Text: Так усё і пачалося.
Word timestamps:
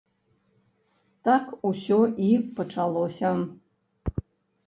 Так 1.27 1.45
усё 1.69 1.99
і 2.27 2.29
пачалося. 2.59 3.31